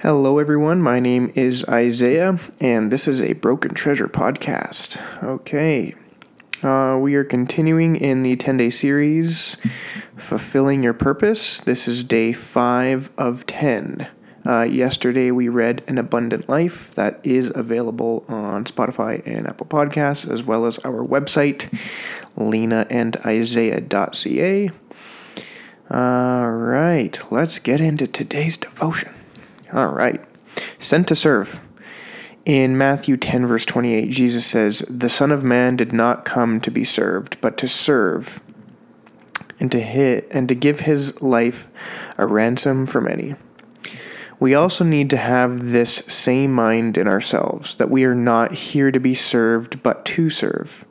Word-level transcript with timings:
Hello, 0.00 0.38
everyone. 0.38 0.80
My 0.80 1.00
name 1.00 1.32
is 1.34 1.68
Isaiah, 1.68 2.38
and 2.60 2.92
this 2.92 3.08
is 3.08 3.20
a 3.20 3.32
Broken 3.32 3.74
Treasure 3.74 4.06
podcast. 4.06 5.02
Okay. 5.24 5.96
Uh, 6.62 6.96
we 7.02 7.16
are 7.16 7.24
continuing 7.24 7.96
in 7.96 8.22
the 8.22 8.36
10 8.36 8.58
day 8.58 8.70
series, 8.70 9.56
Fulfilling 10.16 10.84
Your 10.84 10.94
Purpose. 10.94 11.60
This 11.62 11.88
is 11.88 12.04
day 12.04 12.32
5 12.32 13.10
of 13.18 13.44
10. 13.46 14.06
Uh, 14.46 14.62
yesterday, 14.62 15.32
we 15.32 15.48
read 15.48 15.82
An 15.88 15.98
Abundant 15.98 16.48
Life 16.48 16.94
that 16.94 17.18
is 17.24 17.50
available 17.52 18.24
on 18.28 18.66
Spotify 18.66 19.20
and 19.26 19.48
Apple 19.48 19.66
Podcasts, 19.66 20.32
as 20.32 20.44
well 20.44 20.66
as 20.66 20.78
our 20.84 21.04
website, 21.04 21.76
lenaandisaiah.ca. 22.36 24.70
All 25.90 26.52
right, 26.52 27.32
let's 27.32 27.58
get 27.58 27.80
into 27.80 28.06
today's 28.06 28.58
devotion. 28.58 29.12
All 29.72 29.92
right. 29.92 30.24
Sent 30.78 31.08
to 31.08 31.14
serve. 31.14 31.60
In 32.44 32.78
Matthew 32.78 33.18
10, 33.18 33.46
verse 33.46 33.66
28, 33.66 34.08
Jesus 34.08 34.46
says, 34.46 34.78
The 34.88 35.10
Son 35.10 35.30
of 35.30 35.44
Man 35.44 35.76
did 35.76 35.92
not 35.92 36.24
come 36.24 36.60
to 36.62 36.70
be 36.70 36.82
served, 36.82 37.38
but 37.42 37.58
to 37.58 37.68
serve, 37.68 38.40
and 39.60 39.70
to 39.70 39.80
hit 39.80 40.28
and 40.30 40.48
to 40.48 40.54
give 40.54 40.80
his 40.80 41.20
life 41.20 41.68
a 42.16 42.26
ransom 42.26 42.86
for 42.86 43.02
many. 43.02 43.34
We 44.40 44.54
also 44.54 44.84
need 44.84 45.10
to 45.10 45.16
have 45.16 45.72
this 45.72 45.96
same 46.06 46.52
mind 46.52 46.96
in 46.96 47.08
ourselves 47.08 47.76
that 47.76 47.90
we 47.90 48.04
are 48.04 48.14
not 48.14 48.52
here 48.52 48.90
to 48.92 49.00
be 49.00 49.14
served, 49.14 49.82
but 49.82 50.04
to 50.06 50.30
serve. 50.30 50.84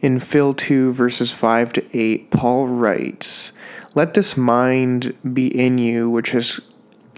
In 0.00 0.18
Phil 0.18 0.54
2, 0.54 0.92
verses 0.92 1.32
5 1.32 1.72
to 1.74 1.84
8, 1.96 2.30
Paul 2.30 2.66
writes, 2.66 3.52
Let 3.94 4.14
this 4.14 4.36
mind 4.36 5.16
be 5.34 5.46
in 5.46 5.76
you, 5.76 6.08
which 6.08 6.30
has 6.30 6.60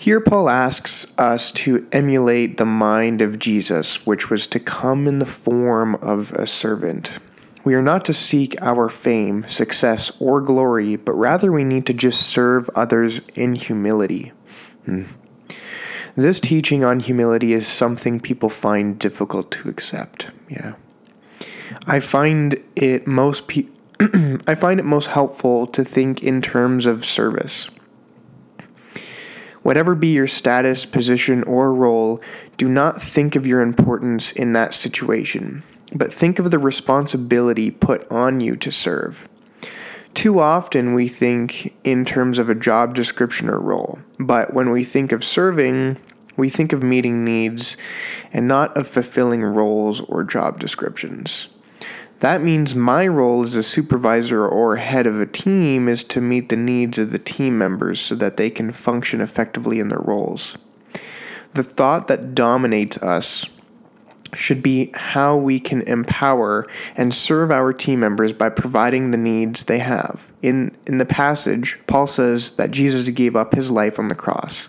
Here, 0.00 0.18
Paul 0.22 0.48
asks 0.48 1.14
us 1.18 1.52
to 1.52 1.86
emulate 1.92 2.56
the 2.56 2.64
mind 2.64 3.20
of 3.20 3.38
Jesus, 3.38 4.06
which 4.06 4.30
was 4.30 4.46
to 4.46 4.58
come 4.58 5.06
in 5.06 5.18
the 5.18 5.26
form 5.26 5.94
of 5.96 6.32
a 6.32 6.46
servant. 6.46 7.18
We 7.64 7.74
are 7.74 7.82
not 7.82 8.06
to 8.06 8.14
seek 8.14 8.56
our 8.62 8.88
fame, 8.88 9.46
success, 9.46 10.10
or 10.18 10.40
glory, 10.40 10.96
but 10.96 11.12
rather 11.12 11.52
we 11.52 11.64
need 11.64 11.84
to 11.84 11.92
just 11.92 12.28
serve 12.28 12.70
others 12.74 13.20
in 13.34 13.54
humility. 13.54 14.32
Hmm. 14.86 15.02
This 16.16 16.40
teaching 16.40 16.82
on 16.82 17.00
humility 17.00 17.52
is 17.52 17.66
something 17.66 18.20
people 18.20 18.48
find 18.48 18.98
difficult 18.98 19.50
to 19.50 19.68
accept. 19.68 20.30
Yeah. 20.48 20.76
I 21.86 22.00
find 22.00 22.58
it 22.74 23.06
most 23.06 23.48
pe- 23.48 23.68
I 24.46 24.54
find 24.54 24.80
it 24.80 24.86
most 24.86 25.08
helpful 25.08 25.66
to 25.66 25.84
think 25.84 26.22
in 26.22 26.40
terms 26.40 26.86
of 26.86 27.04
service. 27.04 27.68
Whatever 29.62 29.94
be 29.94 30.08
your 30.08 30.26
status, 30.26 30.86
position, 30.86 31.42
or 31.44 31.74
role, 31.74 32.20
do 32.56 32.68
not 32.68 33.00
think 33.00 33.36
of 33.36 33.46
your 33.46 33.60
importance 33.60 34.32
in 34.32 34.54
that 34.54 34.72
situation, 34.72 35.62
but 35.94 36.12
think 36.12 36.38
of 36.38 36.50
the 36.50 36.58
responsibility 36.58 37.70
put 37.70 38.10
on 38.10 38.40
you 38.40 38.56
to 38.56 38.72
serve. 38.72 39.28
Too 40.14 40.40
often 40.40 40.94
we 40.94 41.08
think 41.08 41.76
in 41.84 42.04
terms 42.04 42.38
of 42.38 42.48
a 42.48 42.54
job 42.54 42.94
description 42.94 43.48
or 43.48 43.60
role, 43.60 43.98
but 44.18 44.54
when 44.54 44.70
we 44.70 44.82
think 44.82 45.12
of 45.12 45.24
serving, 45.24 45.98
we 46.36 46.48
think 46.48 46.72
of 46.72 46.82
meeting 46.82 47.24
needs 47.24 47.76
and 48.32 48.48
not 48.48 48.76
of 48.76 48.88
fulfilling 48.88 49.42
roles 49.42 50.00
or 50.00 50.24
job 50.24 50.58
descriptions. 50.58 51.48
That 52.20 52.42
means 52.42 52.74
my 52.74 53.06
role 53.06 53.42
as 53.42 53.56
a 53.56 53.62
supervisor 53.62 54.46
or 54.46 54.76
head 54.76 55.06
of 55.06 55.20
a 55.20 55.26
team 55.26 55.88
is 55.88 56.04
to 56.04 56.20
meet 56.20 56.50
the 56.50 56.56
needs 56.56 56.98
of 56.98 57.12
the 57.12 57.18
team 57.18 57.56
members 57.56 57.98
so 57.98 58.14
that 58.16 58.36
they 58.36 58.50
can 58.50 58.72
function 58.72 59.22
effectively 59.22 59.80
in 59.80 59.88
their 59.88 60.00
roles. 60.00 60.58
The 61.54 61.62
thought 61.62 62.08
that 62.08 62.34
dominates 62.34 63.02
us 63.02 63.46
should 64.34 64.62
be 64.62 64.92
how 64.94 65.36
we 65.36 65.58
can 65.58 65.80
empower 65.82 66.66
and 66.94 67.14
serve 67.14 67.50
our 67.50 67.72
team 67.72 68.00
members 68.00 68.32
by 68.32 68.50
providing 68.50 69.10
the 69.10 69.16
needs 69.16 69.64
they 69.64 69.78
have. 69.78 70.30
In, 70.42 70.76
in 70.86 70.98
the 70.98 71.06
passage, 71.06 71.80
Paul 71.86 72.06
says 72.06 72.52
that 72.52 72.70
Jesus 72.70 73.08
gave 73.08 73.34
up 73.34 73.54
his 73.54 73.70
life 73.70 73.98
on 73.98 74.08
the 74.08 74.14
cross. 74.14 74.68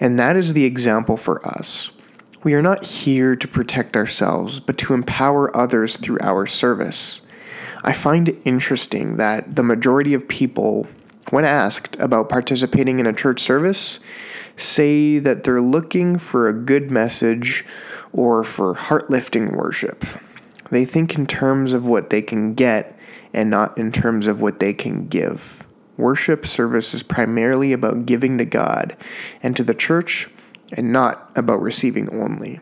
And 0.00 0.18
that 0.18 0.36
is 0.36 0.52
the 0.52 0.64
example 0.64 1.16
for 1.16 1.46
us. 1.46 1.92
We 2.48 2.54
are 2.54 2.62
not 2.62 2.82
here 2.82 3.36
to 3.36 3.46
protect 3.46 3.94
ourselves, 3.94 4.58
but 4.58 4.78
to 4.78 4.94
empower 4.94 5.54
others 5.54 5.98
through 5.98 6.16
our 6.22 6.46
service. 6.46 7.20
I 7.82 7.92
find 7.92 8.26
it 8.26 8.40
interesting 8.46 9.18
that 9.18 9.54
the 9.54 9.62
majority 9.62 10.14
of 10.14 10.26
people, 10.26 10.86
when 11.28 11.44
asked 11.44 11.96
about 12.00 12.30
participating 12.30 13.00
in 13.00 13.06
a 13.06 13.12
church 13.12 13.40
service, 13.40 14.00
say 14.56 15.18
that 15.18 15.44
they're 15.44 15.60
looking 15.60 16.16
for 16.16 16.48
a 16.48 16.54
good 16.54 16.90
message 16.90 17.66
or 18.14 18.42
for 18.44 18.72
heart 18.72 19.10
lifting 19.10 19.52
worship. 19.52 20.06
They 20.70 20.86
think 20.86 21.16
in 21.16 21.26
terms 21.26 21.74
of 21.74 21.84
what 21.84 22.08
they 22.08 22.22
can 22.22 22.54
get 22.54 22.98
and 23.34 23.50
not 23.50 23.76
in 23.76 23.92
terms 23.92 24.26
of 24.26 24.40
what 24.40 24.58
they 24.58 24.72
can 24.72 25.06
give. 25.08 25.62
Worship 25.98 26.46
service 26.46 26.94
is 26.94 27.02
primarily 27.02 27.74
about 27.74 28.06
giving 28.06 28.38
to 28.38 28.46
God, 28.46 28.96
and 29.42 29.54
to 29.54 29.62
the 29.62 29.74
church, 29.74 30.30
and 30.72 30.92
not 30.92 31.30
about 31.36 31.62
receiving 31.62 32.08
only. 32.10 32.60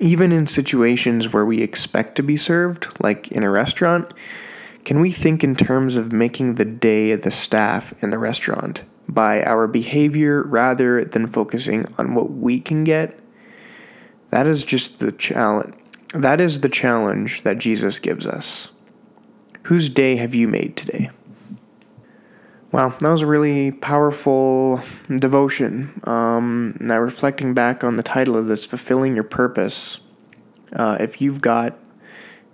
Even 0.00 0.32
in 0.32 0.46
situations 0.46 1.32
where 1.32 1.44
we 1.44 1.62
expect 1.62 2.16
to 2.16 2.22
be 2.22 2.36
served, 2.36 2.88
like 3.02 3.30
in 3.32 3.42
a 3.42 3.50
restaurant, 3.50 4.12
can 4.84 5.00
we 5.00 5.10
think 5.12 5.44
in 5.44 5.54
terms 5.54 5.96
of 5.96 6.12
making 6.12 6.56
the 6.56 6.64
day 6.64 7.12
of 7.12 7.22
the 7.22 7.30
staff 7.30 8.02
in 8.02 8.10
the 8.10 8.18
restaurant 8.18 8.82
by 9.08 9.42
our 9.44 9.66
behavior 9.68 10.42
rather 10.42 11.04
than 11.04 11.28
focusing 11.28 11.86
on 11.98 12.14
what 12.14 12.32
we 12.32 12.60
can 12.60 12.82
get? 12.82 13.18
That 14.30 14.46
is 14.46 14.64
just 14.64 14.98
the 14.98 15.12
challenge. 15.12 15.74
That 16.14 16.40
is 16.40 16.60
the 16.60 16.68
challenge 16.68 17.42
that 17.42 17.58
Jesus 17.58 17.98
gives 17.98 18.26
us. 18.26 18.70
Whose 19.64 19.88
day 19.88 20.16
have 20.16 20.34
you 20.34 20.48
made 20.48 20.76
today? 20.76 21.10
Wow, 22.72 22.88
that 23.00 23.10
was 23.10 23.20
a 23.20 23.26
really 23.26 23.70
powerful 23.70 24.80
devotion. 25.14 26.00
Um, 26.04 26.74
now, 26.80 27.00
reflecting 27.00 27.52
back 27.52 27.84
on 27.84 27.98
the 27.98 28.02
title 28.02 28.34
of 28.34 28.46
this, 28.46 28.64
Fulfilling 28.64 29.14
Your 29.14 29.24
Purpose, 29.24 30.00
uh, 30.74 30.96
if 30.98 31.20
you've 31.20 31.42
got 31.42 31.76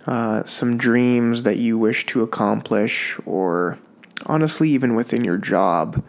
uh, 0.07 0.43
some 0.43 0.75
dreams 0.75 1.43
that 1.43 1.55
you 1.55 1.77
wish 1.77 2.05
to 2.07 2.21
accomplish, 2.21 3.17
or 3.25 3.79
honestly, 4.25 4.69
even 4.71 4.93
within 4.93 5.23
your 5.23 5.37
job, 5.37 6.03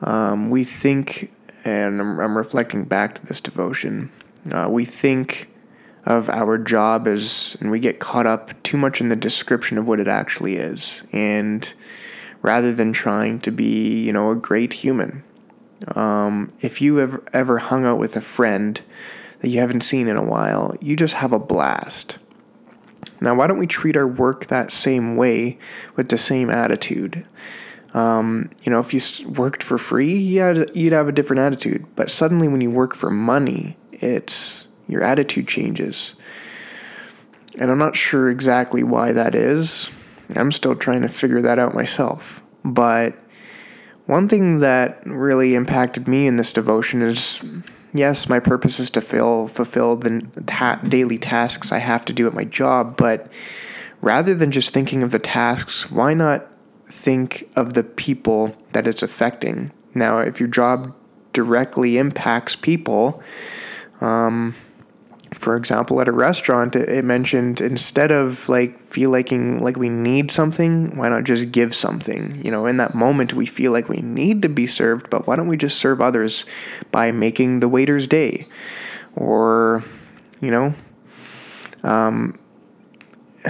um, 0.00 0.50
we 0.50 0.64
think, 0.64 1.32
and 1.64 2.00
I'm, 2.00 2.18
I'm, 2.18 2.36
reflecting 2.36 2.82
back 2.82 3.14
to 3.14 3.26
this 3.26 3.40
devotion, 3.40 4.10
uh, 4.50 4.66
we 4.68 4.84
think 4.84 5.48
of 6.04 6.28
our 6.30 6.58
job 6.58 7.06
as, 7.06 7.56
and 7.60 7.70
we 7.70 7.78
get 7.78 8.00
caught 8.00 8.26
up 8.26 8.60
too 8.64 8.76
much 8.76 9.00
in 9.00 9.08
the 9.08 9.14
description 9.14 9.78
of 9.78 9.86
what 9.86 10.00
it 10.00 10.08
actually 10.08 10.56
is. 10.56 11.04
And 11.12 11.72
rather 12.42 12.72
than 12.72 12.92
trying 12.92 13.40
to 13.40 13.50
be, 13.50 14.02
you 14.02 14.12
know, 14.12 14.30
a 14.30 14.36
great 14.36 14.72
human. 14.72 15.22
Um, 15.94 16.52
if 16.60 16.80
you 16.80 16.96
have 16.96 17.20
ever 17.32 17.58
hung 17.58 17.84
out 17.84 17.98
with 17.98 18.16
a 18.16 18.20
friend 18.20 18.80
that 19.40 19.48
you 19.48 19.60
haven't 19.60 19.82
seen 19.82 20.08
in 20.08 20.16
a 20.16 20.22
while, 20.22 20.74
you 20.80 20.96
just 20.96 21.14
have 21.14 21.32
a 21.32 21.38
blast. 21.38 22.18
Now, 23.20 23.34
why 23.34 23.46
don't 23.46 23.58
we 23.58 23.66
treat 23.66 23.96
our 23.96 24.06
work 24.06 24.46
that 24.46 24.72
same 24.72 25.16
way 25.16 25.58
with 25.96 26.08
the 26.08 26.18
same 26.18 26.50
attitude? 26.50 27.26
Um, 27.92 28.50
you 28.62 28.70
know, 28.70 28.80
if 28.80 28.94
you 28.94 29.28
worked 29.28 29.62
for 29.62 29.78
free, 29.78 30.16
you'd, 30.16 30.70
you'd 30.74 30.92
have 30.92 31.08
a 31.08 31.12
different 31.12 31.40
attitude. 31.40 31.84
But 31.96 32.10
suddenly, 32.10 32.48
when 32.48 32.60
you 32.60 32.70
work 32.70 32.94
for 32.94 33.10
money, 33.10 33.76
it's 33.92 34.66
your 34.88 35.02
attitude 35.02 35.48
changes. 35.48 36.14
And 37.58 37.70
I'm 37.70 37.78
not 37.78 37.96
sure 37.96 38.30
exactly 38.30 38.82
why 38.82 39.12
that 39.12 39.34
is. 39.34 39.90
I'm 40.36 40.52
still 40.52 40.74
trying 40.74 41.02
to 41.02 41.08
figure 41.08 41.40
that 41.42 41.58
out 41.58 41.74
myself. 41.74 42.42
But 42.64 43.14
one 44.06 44.28
thing 44.28 44.58
that 44.58 45.02
really 45.06 45.54
impacted 45.54 46.08
me 46.08 46.26
in 46.26 46.36
this 46.36 46.52
devotion 46.52 47.02
is 47.02 47.42
yes, 47.92 48.28
my 48.28 48.40
purpose 48.40 48.78
is 48.78 48.90
to 48.90 49.00
fill, 49.00 49.48
fulfill 49.48 49.96
the 49.96 50.26
ta- 50.46 50.80
daily 50.84 51.18
tasks 51.18 51.72
I 51.72 51.78
have 51.78 52.04
to 52.06 52.12
do 52.12 52.26
at 52.26 52.34
my 52.34 52.44
job, 52.44 52.96
but 52.96 53.30
rather 54.00 54.34
than 54.34 54.50
just 54.50 54.72
thinking 54.72 55.02
of 55.02 55.10
the 55.10 55.18
tasks, 55.18 55.90
why 55.90 56.14
not 56.14 56.46
think 56.86 57.48
of 57.56 57.74
the 57.74 57.82
people 57.82 58.54
that 58.72 58.86
it's 58.86 59.02
affecting? 59.02 59.72
Now, 59.94 60.18
if 60.18 60.38
your 60.38 60.48
job 60.48 60.94
directly 61.32 61.98
impacts 61.98 62.56
people. 62.56 63.22
Um, 64.00 64.54
for 65.32 65.56
example, 65.56 66.00
at 66.00 66.08
a 66.08 66.12
restaurant, 66.12 66.74
it, 66.74 66.88
it 66.88 67.04
mentioned 67.04 67.60
instead 67.60 68.10
of 68.10 68.48
like 68.48 68.80
feel 68.80 69.10
liking 69.10 69.62
like 69.62 69.76
we 69.76 69.88
need 69.88 70.30
something, 70.30 70.96
why 70.96 71.08
not 71.08 71.24
just 71.24 71.52
give 71.52 71.74
something? 71.74 72.44
You 72.44 72.50
know, 72.50 72.66
in 72.66 72.78
that 72.78 72.94
moment, 72.94 73.32
we 73.32 73.46
feel 73.46 73.72
like 73.72 73.88
we 73.88 73.98
need 73.98 74.42
to 74.42 74.48
be 74.48 74.66
served, 74.66 75.08
but 75.08 75.26
why 75.26 75.36
don't 75.36 75.48
we 75.48 75.56
just 75.56 75.78
serve 75.78 76.00
others 76.00 76.46
by 76.90 77.12
making 77.12 77.60
the 77.60 77.68
waiter's 77.68 78.06
day? 78.08 78.44
Or, 79.14 79.84
you 80.40 80.50
know, 80.50 80.74
um, 81.84 82.38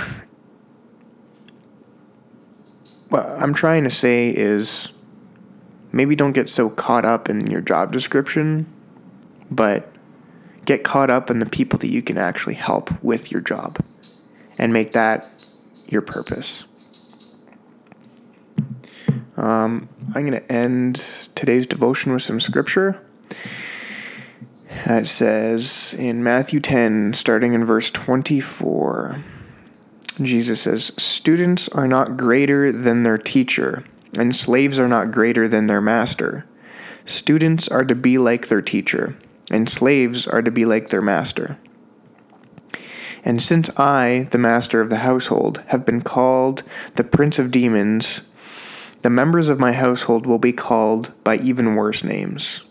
what 3.09 3.27
I'm 3.27 3.55
trying 3.55 3.85
to 3.85 3.91
say 3.91 4.29
is 4.31 4.93
maybe 5.93 6.15
don't 6.15 6.33
get 6.33 6.51
so 6.51 6.69
caught 6.69 7.07
up 7.07 7.31
in 7.31 7.51
your 7.51 7.63
job 7.63 7.93
description, 7.93 8.67
but 9.51 9.91
get 10.65 10.85
caught 10.85 11.11
up 11.11 11.31
in 11.31 11.39
the 11.39 11.47
people 11.47 11.79
that 11.79 11.91
you 11.91 12.03
can 12.03 12.19
actually 12.19 12.55
help 12.55 12.91
with 13.03 13.33
your 13.33 13.41
job 13.41 13.79
and 14.59 14.73
make 14.73 14.93
that 14.93 15.47
your 15.89 16.03
purpose. 16.03 16.65
Um, 19.37 19.89
I'm 20.15 20.27
going 20.27 20.33
to 20.33 20.53
end 20.53 20.97
today's 21.35 21.67
devotion 21.67 22.13
with 22.13 22.23
some 22.23 22.41
scripture. 22.41 23.01
It 24.87 25.09
says 25.09 25.95
in 25.99 26.23
Matthew 26.23 26.61
10, 26.61 27.15
starting 27.15 27.55
in 27.55 27.65
verse 27.65 27.91
24, 27.91 29.23
Jesus 30.23 30.61
says, 30.61 30.93
Students 30.99 31.69
are 31.71 31.89
not 31.89 32.17
greater 32.17 32.71
than 32.71 33.03
their 33.03 33.19
teacher, 33.19 33.83
and 34.19 34.37
slaves 34.37 34.79
are 34.79 34.89
not 34.89 35.11
greater 35.11 35.49
than 35.49 35.67
their 35.67 35.81
master. 35.81 36.45
Students 37.07 37.67
are 37.69 37.85
to 37.85 37.95
be 37.95 38.19
like 38.19 38.49
their 38.49 38.63
teacher 38.63 39.17
and 39.51 39.69
slaves 39.69 40.27
are 40.27 40.43
to 40.43 40.51
be 40.51 40.65
like 40.65 40.89
their 40.89 41.03
master. 41.03 41.59
And 43.25 43.43
since 43.43 43.77
I, 43.79 44.29
the 44.31 44.39
master 44.39 44.81
of 44.81 44.89
the 44.89 44.99
household, 44.99 45.63
have 45.67 45.85
been 45.85 46.01
called 46.01 46.63
the 46.97 47.05
prince 47.05 47.39
of 47.39 47.51
demons, 47.51 48.23
the 49.03 49.11
members 49.11 49.49
of 49.49 49.61
my 49.61 49.73
household 49.73 50.25
will 50.27 50.39
be 50.39 50.53
called 50.53 51.13
by 51.25 51.37
even 51.39 51.75
worse 51.75 52.03
names. 52.03 52.63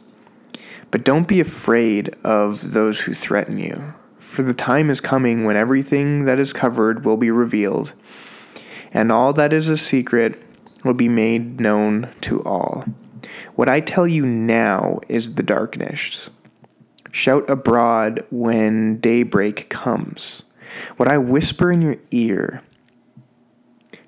But 0.92 1.04
don't 1.04 1.28
be 1.28 1.40
afraid 1.40 2.10
of 2.24 2.74
those 2.74 3.00
who 3.00 3.14
threaten 3.14 3.60
you, 3.60 3.94
for 4.18 4.42
the 4.42 4.54
time 4.54 4.90
is 4.90 5.02
coming 5.02 5.46
when 5.46 5.56
everything 5.56 6.26
that 6.26 6.40
is 6.40 6.54
covered 6.54 7.06
will 7.06 7.18
be 7.18 7.30
revealed, 7.30 7.94
and 8.92 9.12
all 9.12 9.34
that 9.34 9.54
is 9.54 9.70
a 9.70 9.78
secret 9.78 10.42
will 10.84 10.96
be 10.96 11.10
made 11.10 11.60
known 11.60 12.10
to 12.22 12.44
all. 12.44 12.86
What 13.56 13.70
I 13.70 13.82
tell 13.82 14.08
you 14.08 14.26
now 14.26 15.00
is 15.10 15.36
the 15.36 15.44
darkness 15.44 16.30
Shout 17.30 17.48
abroad 17.48 18.26
when 18.32 19.00
daybreak 19.02 19.70
comes. 19.70 20.42
What 20.98 21.08
I 21.08 21.20
whisper 21.20 21.72
in 21.72 21.80
your 21.80 21.98
ear, 22.10 22.64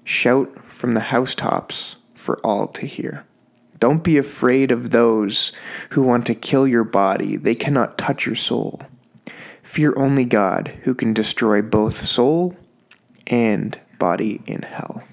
shout 0.03 0.49
from 0.65 0.95
the 0.95 1.01
housetops 1.01 1.97
for 2.15 2.39
all 2.43 2.65
to 2.69 2.87
hear. 2.87 3.23
Don't 3.77 4.03
be 4.03 4.17
afraid 4.17 4.71
of 4.71 4.89
those 4.89 5.51
who 5.91 6.01
want 6.01 6.25
to 6.25 6.33
kill 6.33 6.67
your 6.67 6.83
body, 6.83 7.37
they 7.37 7.53
cannot 7.53 7.99
touch 7.99 8.25
your 8.25 8.33
soul. 8.33 8.81
Fear 9.61 9.93
only 9.97 10.25
God, 10.25 10.69
who 10.81 10.95
can 10.95 11.13
destroy 11.13 11.61
both 11.61 12.01
soul 12.01 12.57
and 13.27 13.79
body 13.99 14.41
in 14.47 14.63
hell. 14.63 15.03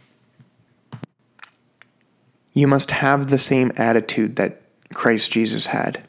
You 2.54 2.68
must 2.68 2.90
have 2.90 3.28
the 3.28 3.38
same 3.38 3.70
attitude 3.76 4.36
that 4.36 4.62
Christ 4.94 5.30
Jesus 5.30 5.66
had. 5.66 6.02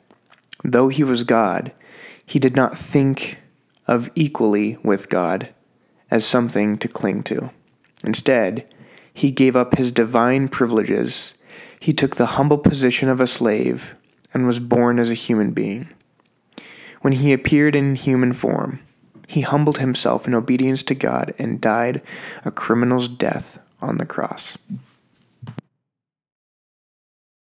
Though 0.64 0.88
he 0.88 1.04
was 1.04 1.26
God, 1.26 1.74
he 2.30 2.38
did 2.38 2.56
not 2.56 2.78
think 2.78 3.40
of 3.88 4.08
equally 4.14 4.78
with 4.84 5.10
God 5.10 5.50
as 6.12 6.24
something 6.24 6.78
to 6.78 6.88
cling 6.88 7.24
to. 7.24 7.50
Instead, 8.04 8.72
he 9.12 9.32
gave 9.32 9.56
up 9.56 9.76
his 9.76 9.92
divine 9.92 10.48
privileges. 10.48 11.34
He 11.80 11.92
took 11.92 12.18
the 12.18 12.28
humble 12.28 12.60
position 12.60 13.10
of 13.10 13.20
a 13.20 13.26
slave 13.26 13.96
and 14.32 14.46
was 14.46 14.60
born 14.60 15.00
as 15.00 15.10
a 15.10 15.16
human 15.16 15.54
being. 15.54 15.90
When 17.02 17.14
he 17.14 17.34
appeared 17.34 17.76
in 17.76 17.96
human 17.96 18.34
form, 18.34 18.80
he 19.28 19.42
humbled 19.42 19.80
himself 19.80 20.28
in 20.28 20.36
obedience 20.36 20.84
to 20.84 20.94
God 20.94 21.34
and 21.40 21.60
died 21.60 22.00
a 22.46 22.52
criminal's 22.52 23.08
death 23.08 23.58
on 23.82 23.98
the 23.98 24.06
cross. 24.06 24.56